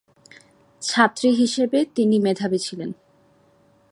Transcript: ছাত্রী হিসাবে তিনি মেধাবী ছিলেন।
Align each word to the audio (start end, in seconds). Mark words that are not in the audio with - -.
ছাত্রী 0.81 1.29
হিসাবে 1.31 1.79
তিনি 1.95 2.15
মেধাবী 2.19 2.57
ছিলেন। 2.57 2.89